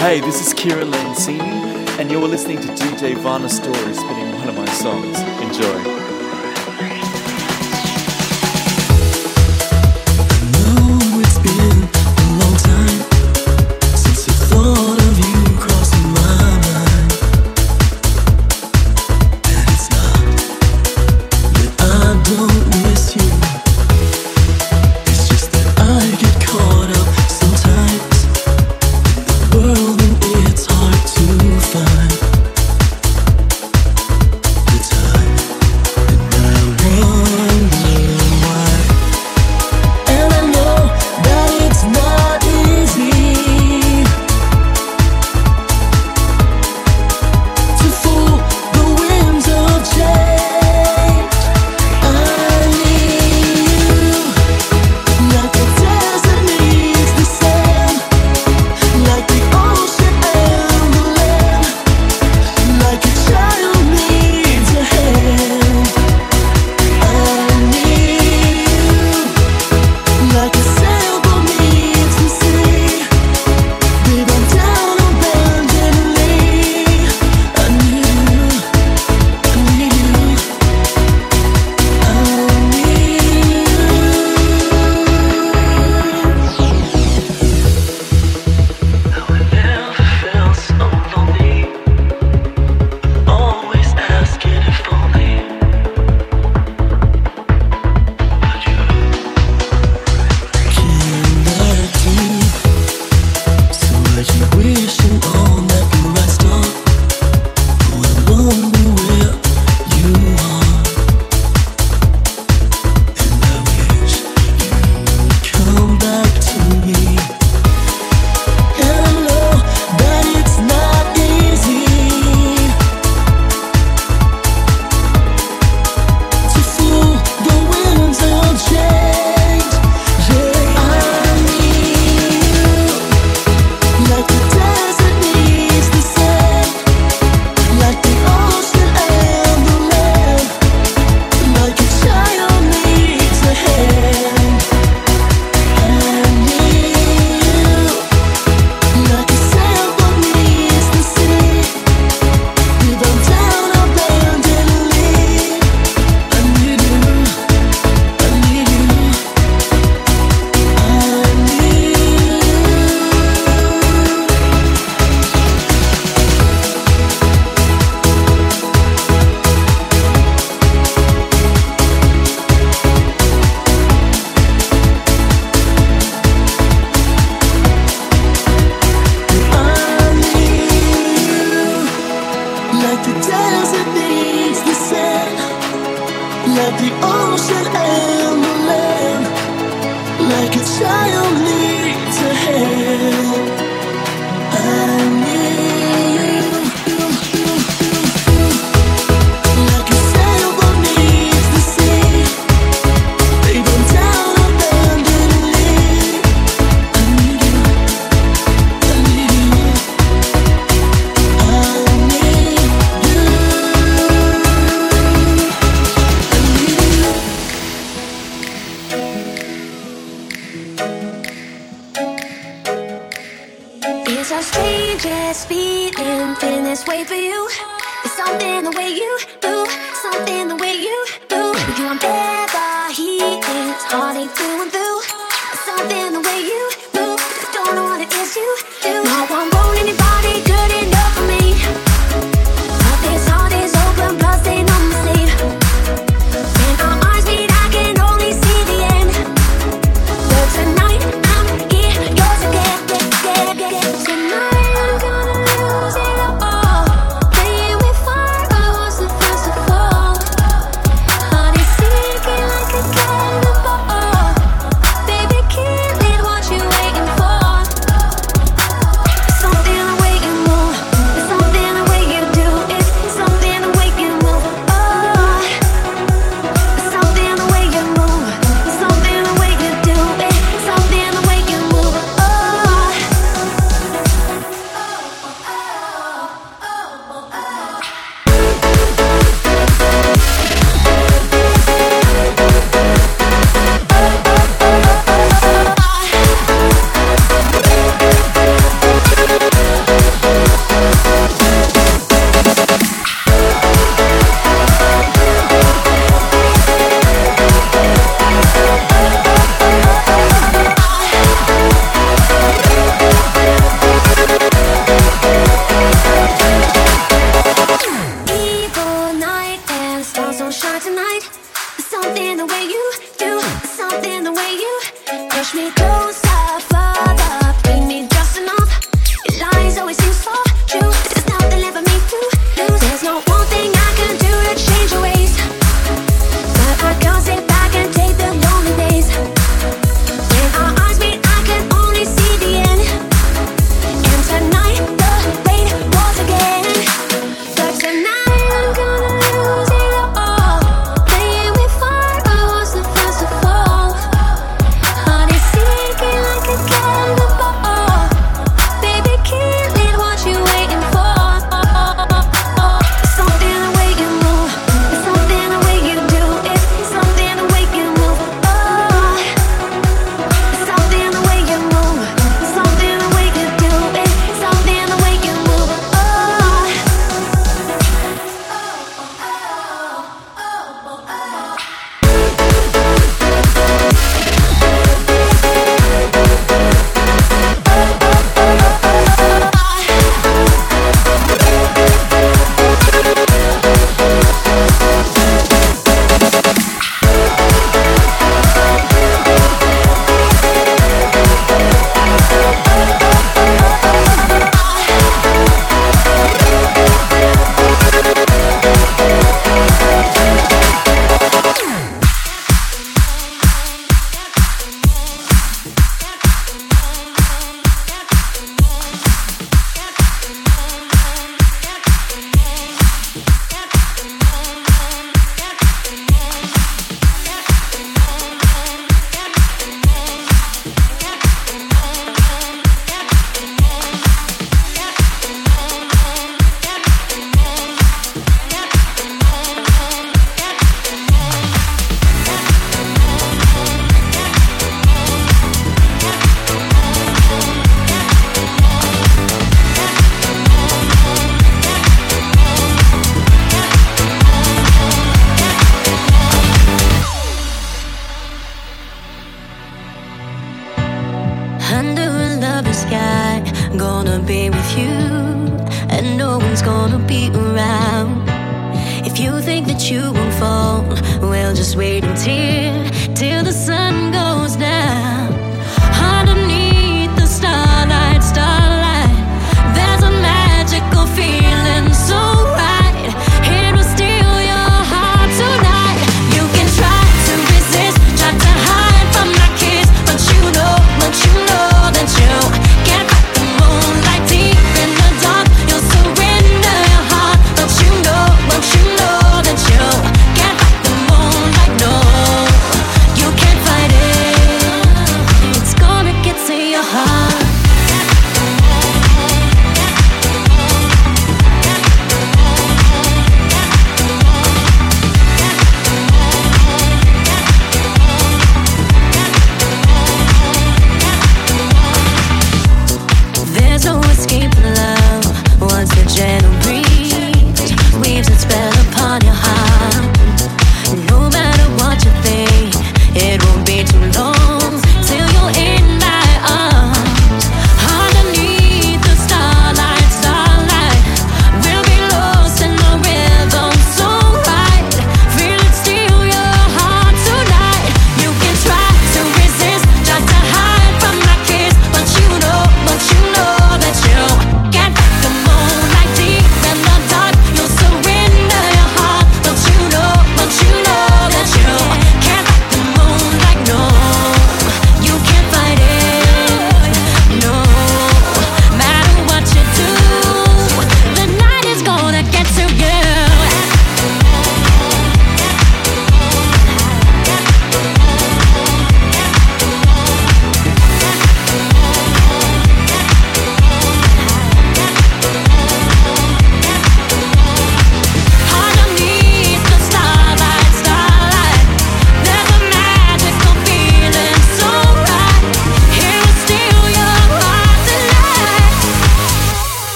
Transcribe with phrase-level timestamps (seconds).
[0.00, 1.42] Hey, this is Kira Lancini,
[1.98, 5.20] and you're listening to DJ Vana Story spinning one of my songs.
[5.42, 5.89] Enjoy.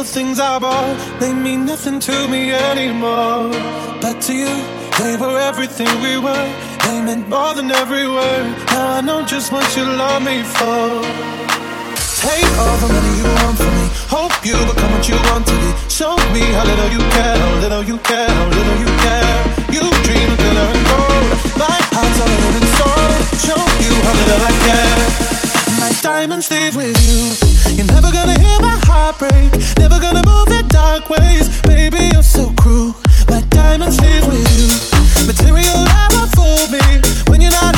[0.00, 3.50] Special things I bought, they mean nothing to me anymore.
[4.00, 4.54] But to you,
[4.98, 6.48] they were everything we were.
[6.84, 8.46] They meant more than every word.
[8.72, 11.02] Now I know just what you love me for.
[12.24, 13.86] Take all the money you want from me.
[14.16, 15.70] Hope you become what you want to be.
[15.88, 19.36] Show me how little you care, how little you care, how little you care.
[19.76, 21.28] You dream of glitter and gold.
[21.60, 23.10] My heart's a living soul.
[23.46, 25.39] Show you how little I care.
[25.90, 27.74] My diamonds live with you.
[27.74, 29.50] You're never gonna hear my heart break.
[29.76, 31.50] Never gonna move in dark ways.
[31.62, 32.94] Baby, you're so cruel.
[33.28, 34.70] My diamonds live with you.
[35.26, 37.02] Material never fool me.
[37.26, 37.69] When you're not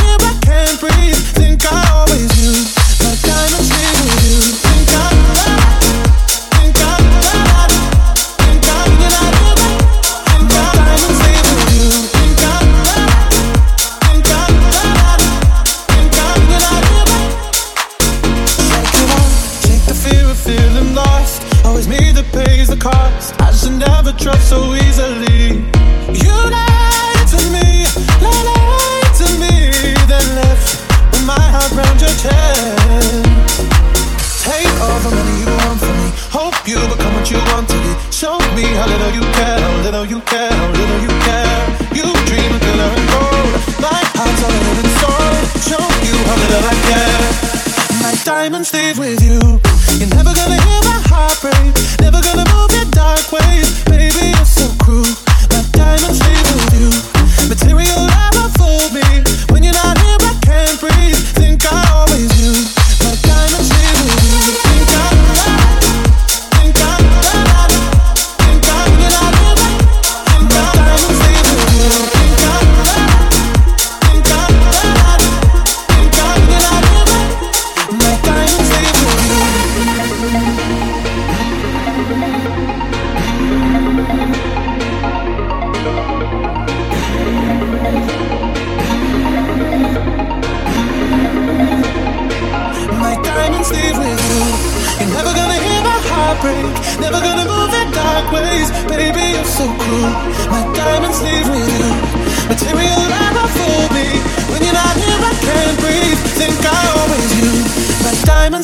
[48.43, 48.92] diamonds live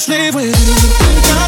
[0.07, 0.55] live with.
[0.55, 1.48] could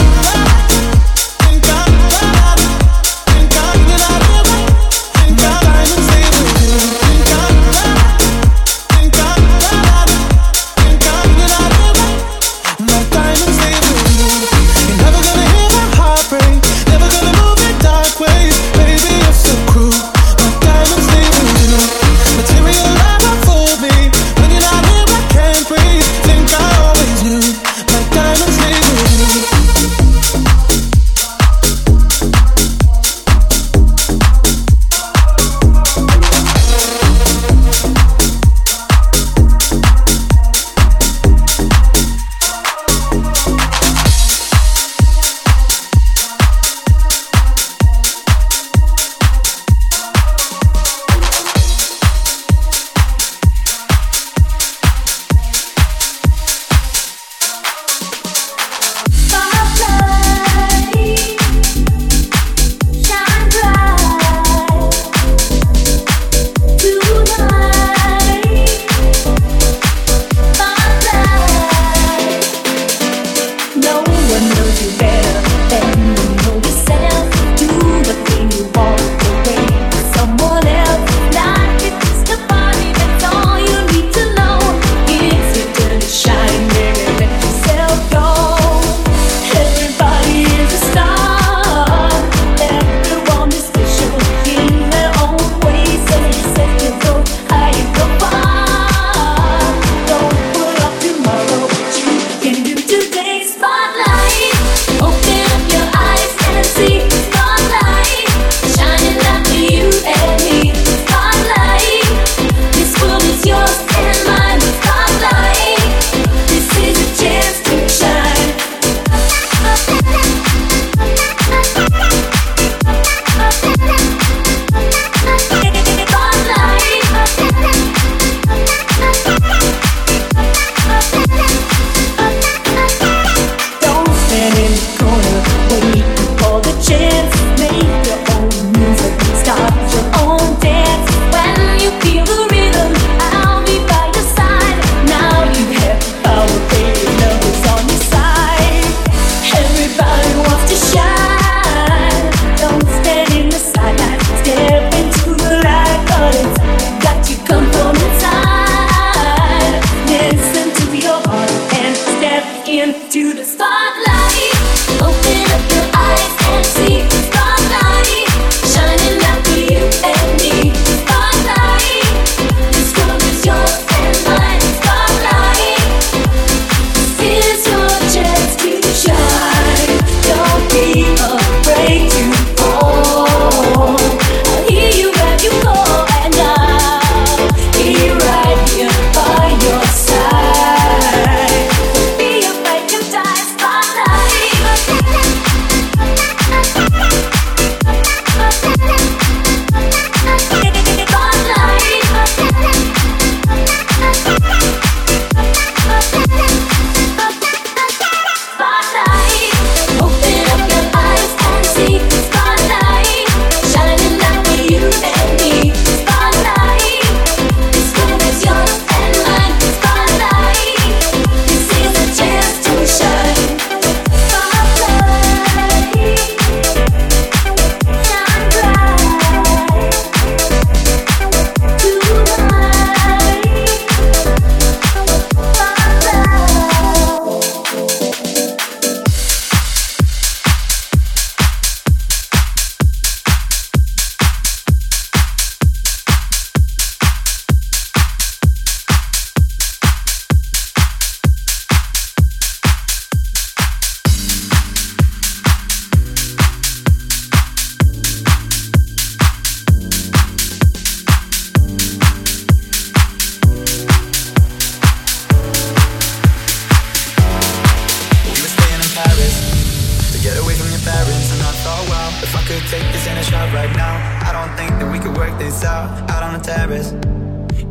[275.50, 276.92] this out out on the terrace.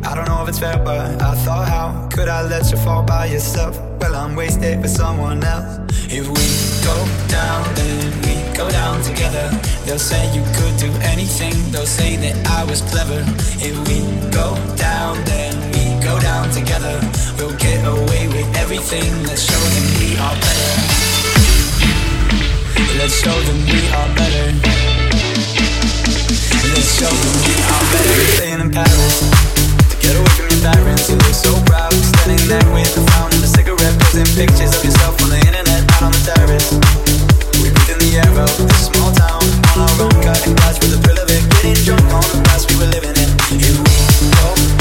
[0.04, 3.02] I don't know if it's fair, but I thought, how could I let you fall
[3.02, 3.78] by yourself?
[4.00, 5.78] Well, I'm wasted for someone else.
[6.18, 6.46] If we
[6.88, 6.96] go
[7.28, 9.46] down, then we go down together.
[9.84, 13.20] They'll say you could do anything, they'll say that I was clever.
[13.68, 13.98] If we
[14.30, 16.96] go down, then we go down together.
[17.38, 19.08] We'll get away with everything.
[19.24, 20.72] Let's show them we are better.
[22.98, 24.99] Let's show them we are better.
[28.60, 29.30] In Paris.
[29.90, 32.94] To get away from your parents, you look so proud Standing there with
[40.90, 41.26] the thrill of
[41.62, 43.90] Getting drunk on the past we were living in Here we
[44.38, 44.79] go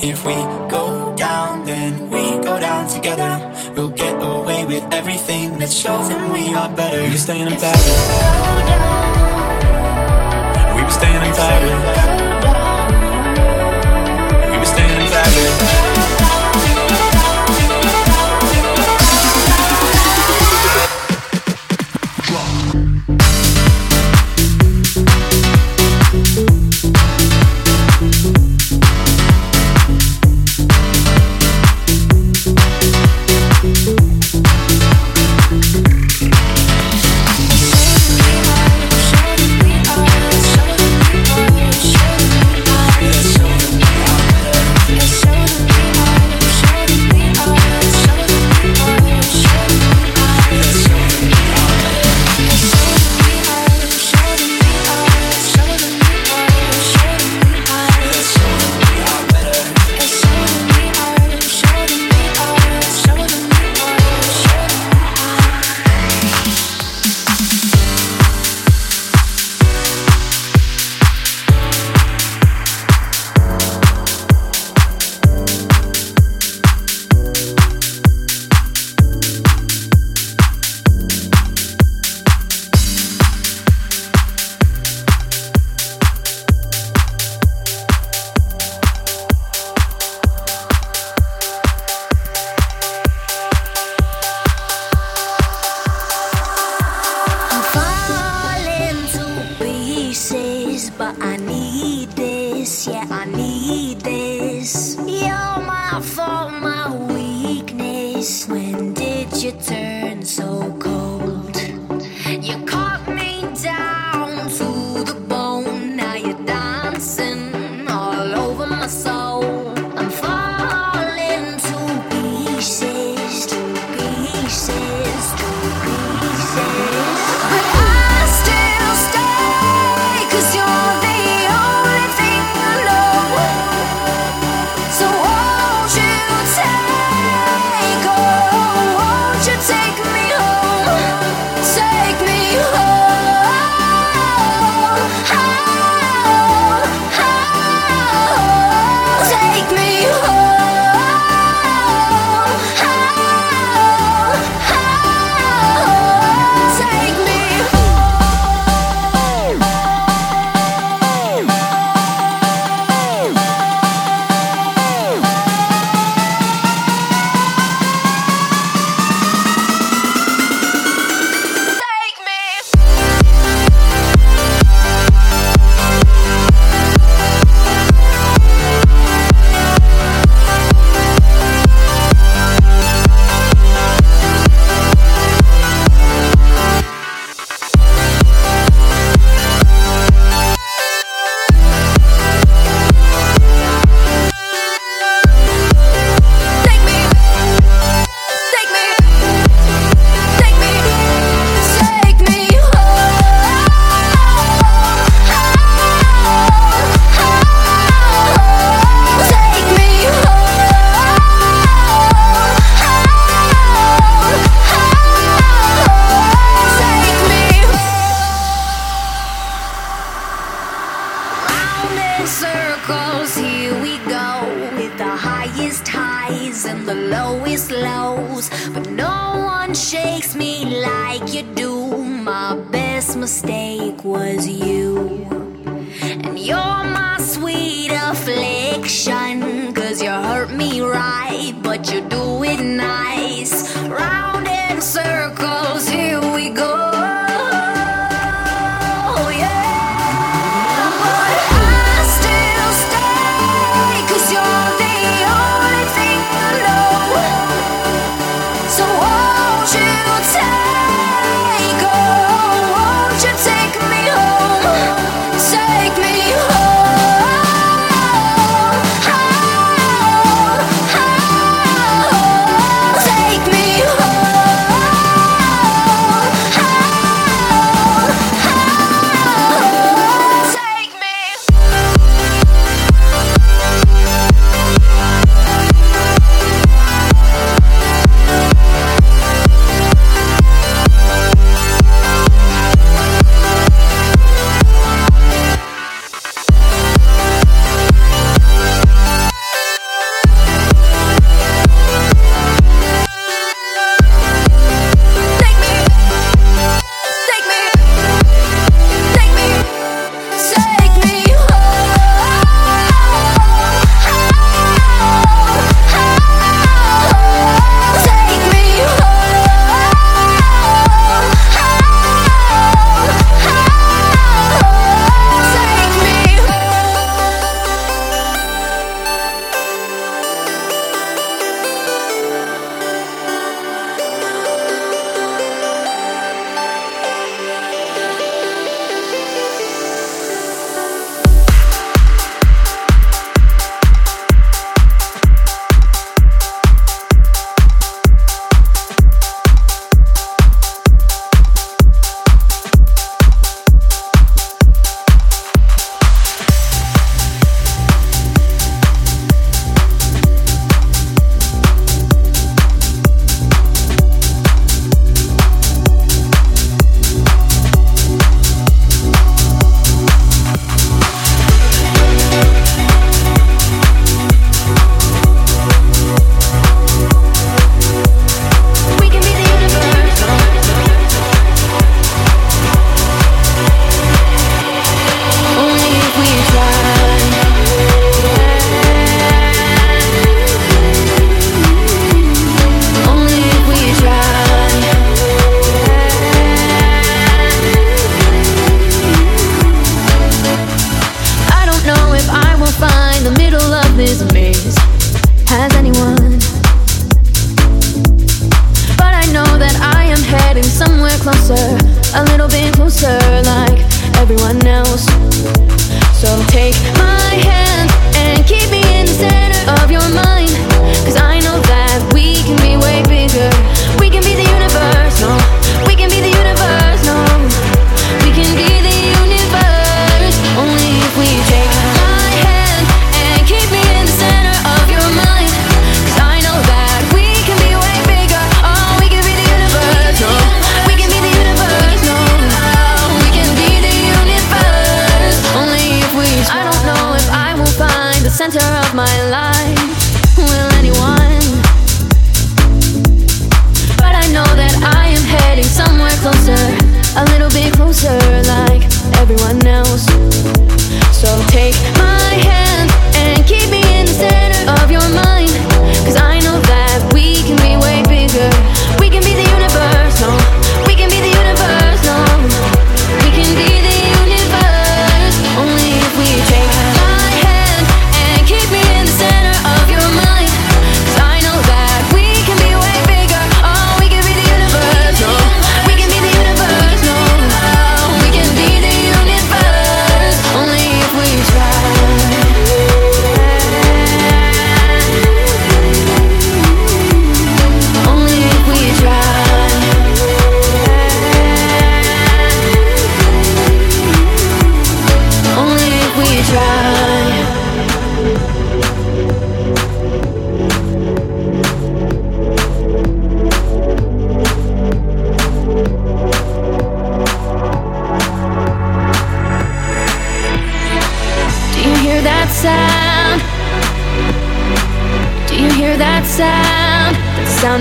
[0.00, 0.34] If we
[0.70, 3.52] go down, then we go down together.
[3.74, 5.58] We'll get away with everything.
[5.58, 7.02] Let's show them we are better.
[7.02, 7.86] You're staying in Paris.
[10.76, 12.17] We were staying in Paris.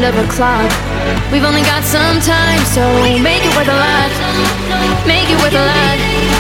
[0.08, 0.72] Of a clock.
[1.32, 2.82] We've only got some time, so
[3.20, 4.12] make it worth a lot.
[5.06, 6.37] Make it worth a lot.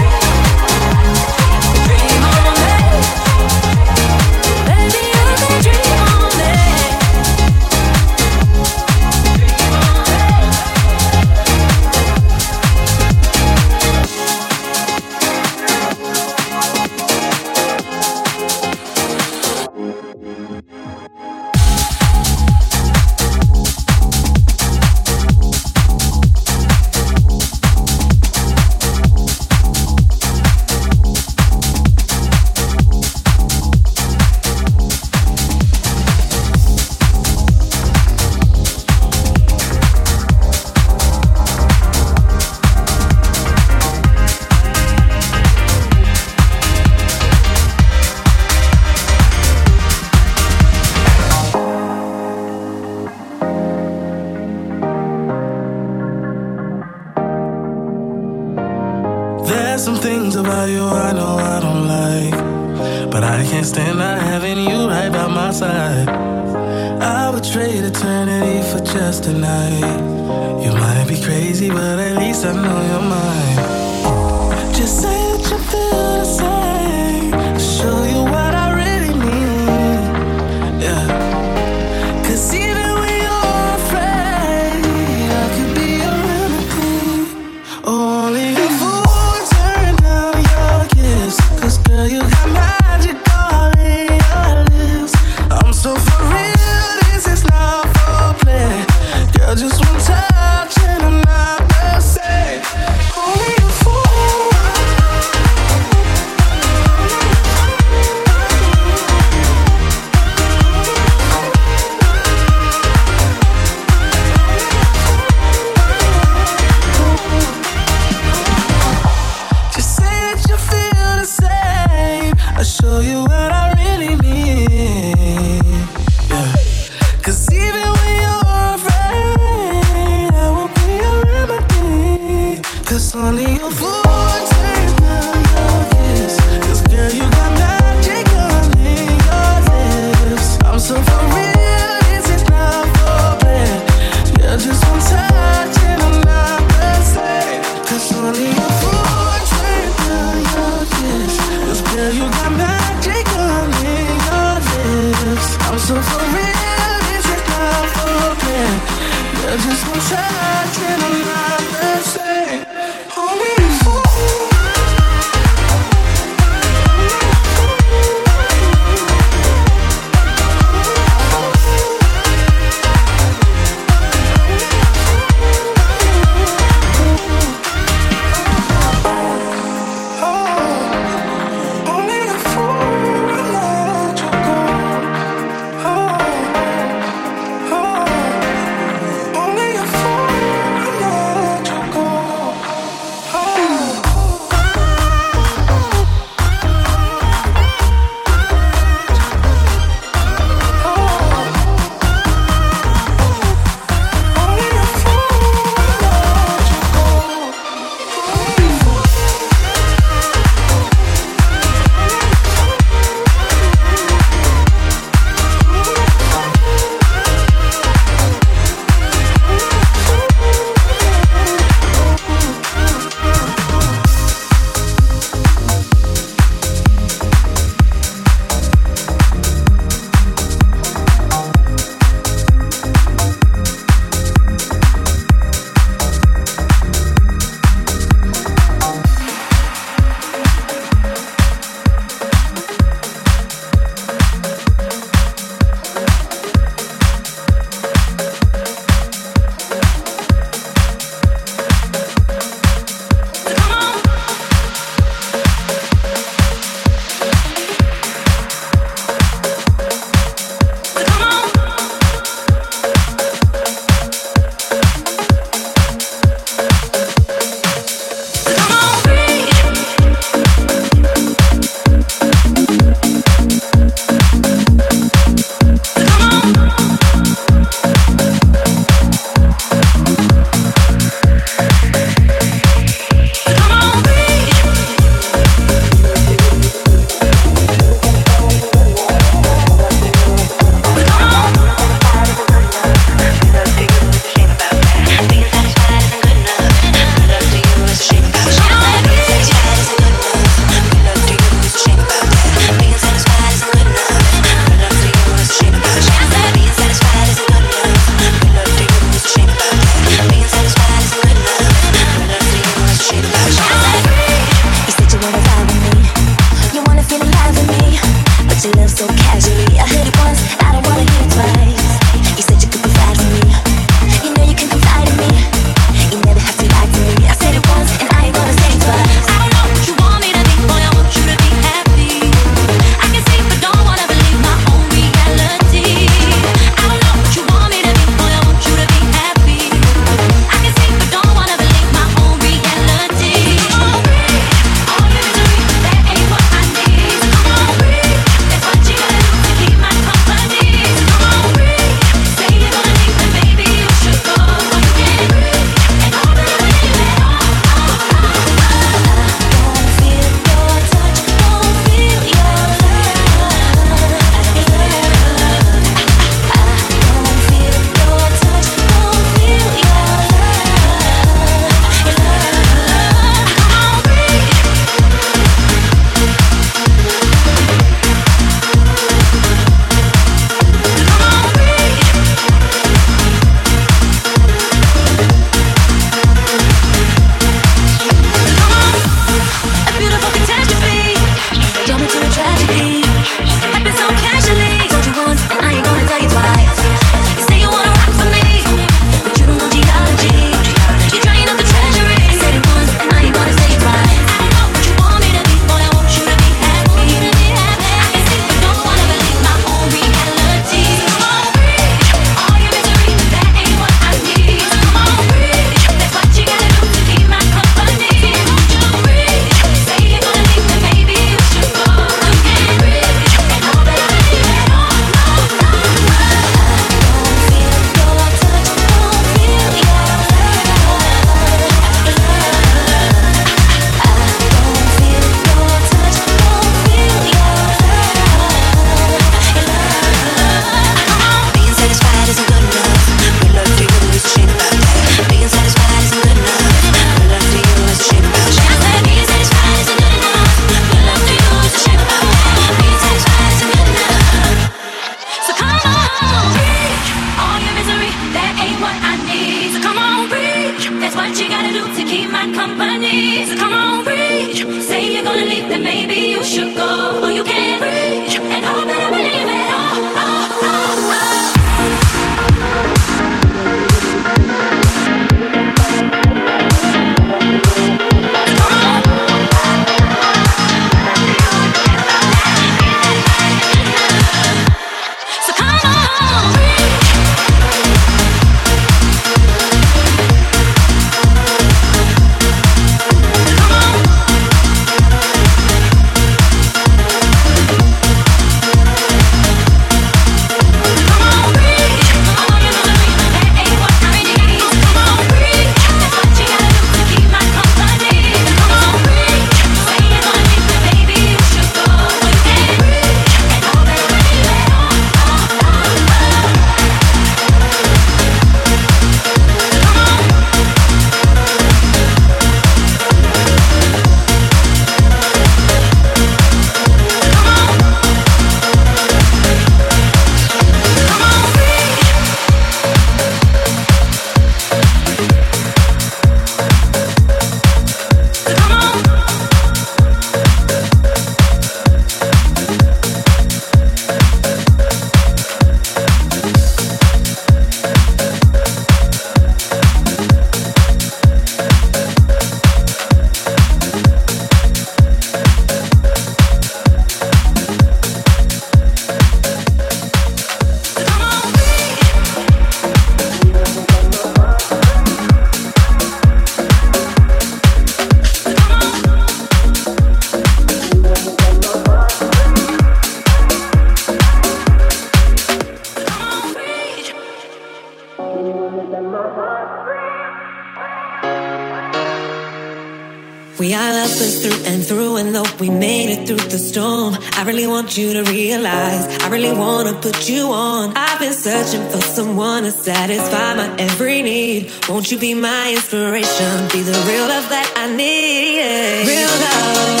[587.96, 590.92] You to realize I really wanna put you on.
[590.96, 594.70] I've been searching for someone to satisfy my every need.
[594.88, 596.50] Won't you be my inspiration?
[596.72, 599.06] Be the real love that I need.
[599.06, 600.00] Real love.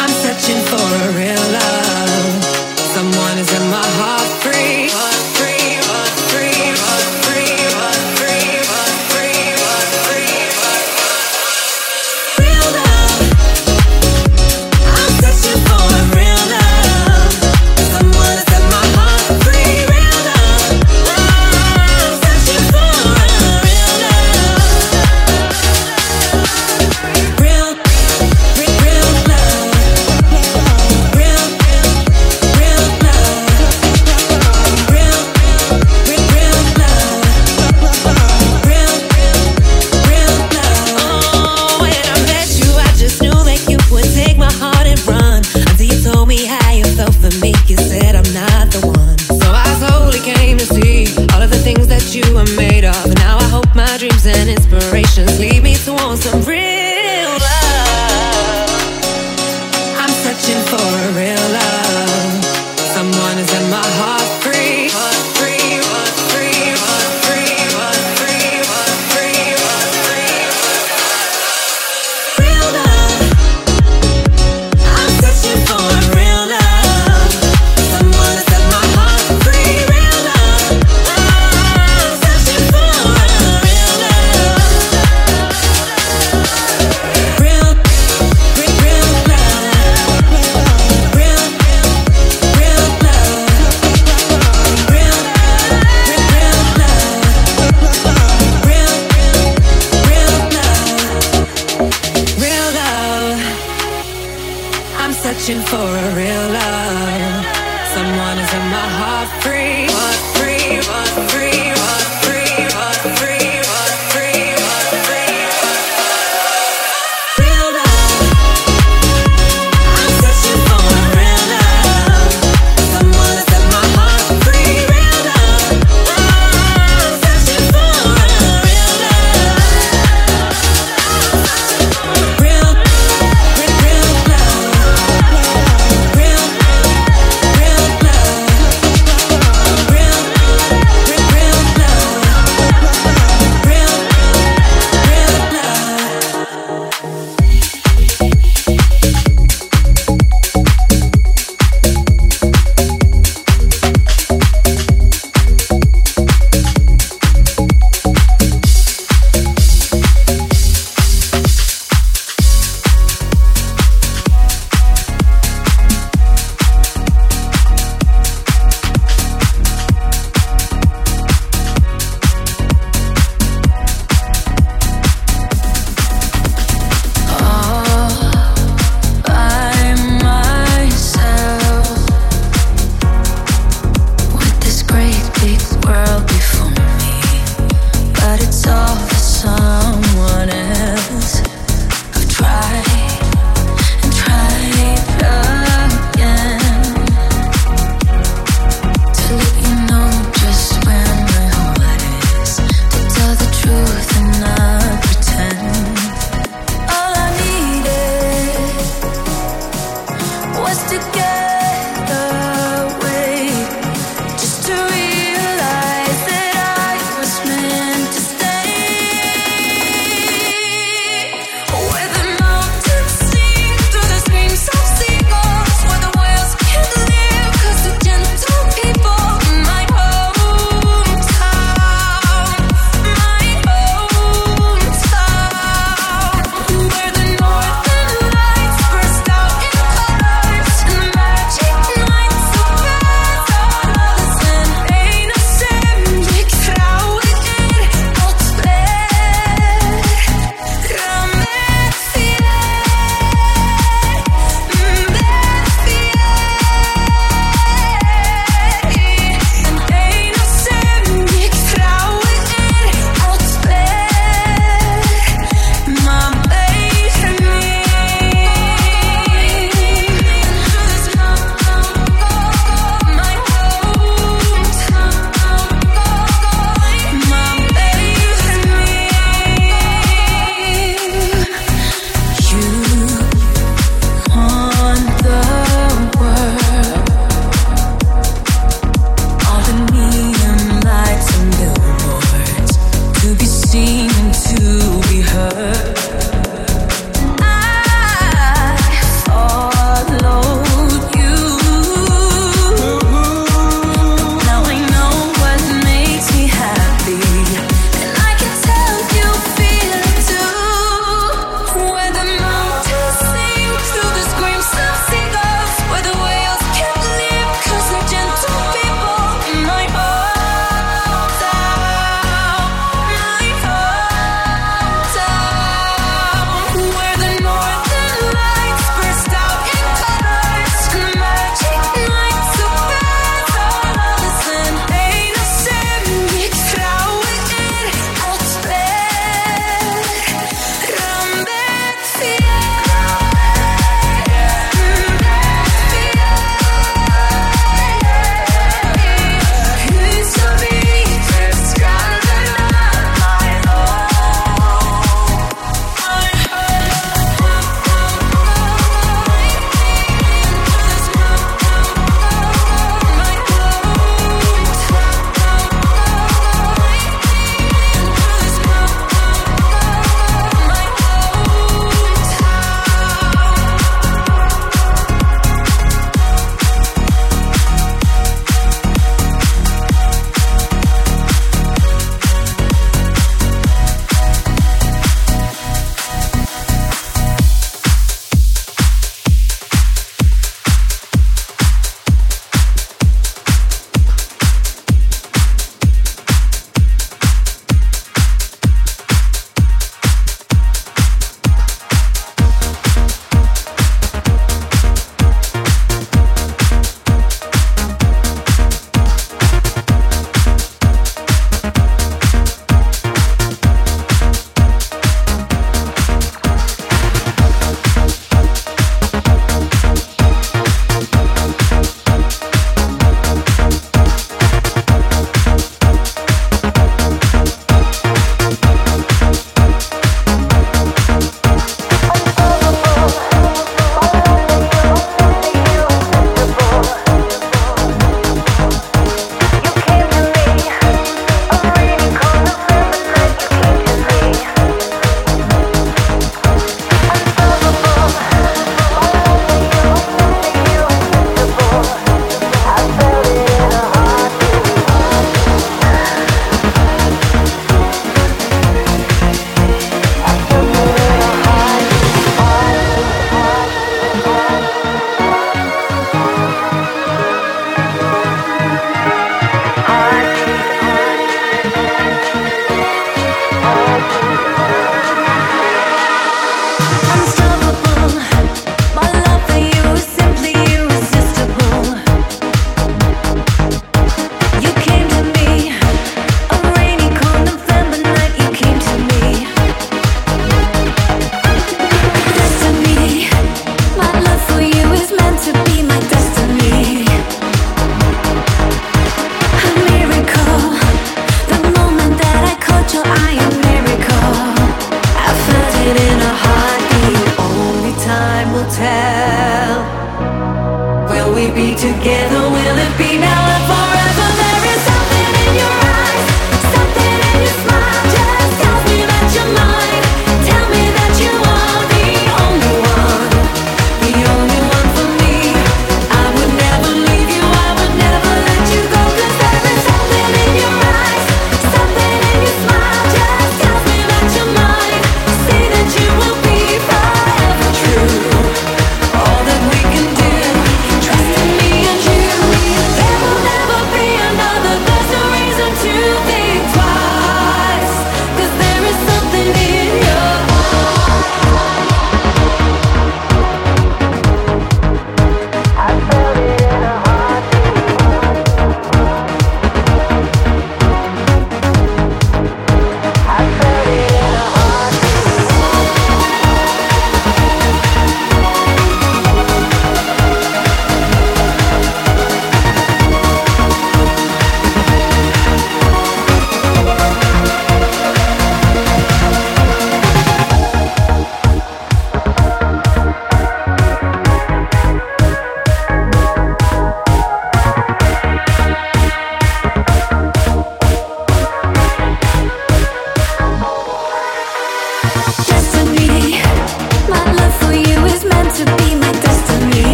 [0.00, 2.44] I'm searching for a real love.
[2.96, 4.17] Someone who's in my heart